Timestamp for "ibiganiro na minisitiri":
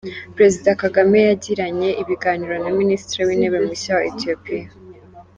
2.01-3.21